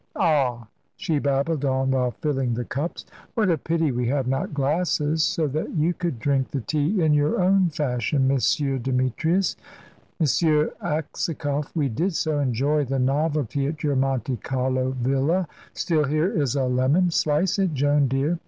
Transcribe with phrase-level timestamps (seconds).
[0.15, 3.05] Ah!" she babbled on, while filling the cups
[3.35, 7.13] "What a pity we have not glasses, so that you could drink the tea in
[7.13, 8.79] your own fashion, M.
[8.81, 9.55] Demetrius.
[10.19, 10.25] M.
[10.81, 15.47] Aksakoff, we did so enjoy the novelty at your Monte Carlo villa.
[15.73, 18.39] Still, here is a lemon; slice it, Joan, dear.